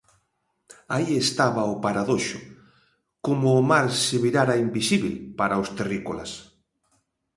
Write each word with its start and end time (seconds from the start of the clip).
Aí 0.95 1.09
estaba 1.25 1.71
o 1.73 1.75
paradoxo, 1.85 2.39
como 3.25 3.47
o 3.59 3.61
mar 3.71 3.87
se 4.05 4.15
virara 4.25 4.61
invisíbel 4.65 5.15
para 5.39 5.61
os 5.63 5.69
terrícolas. 5.77 6.31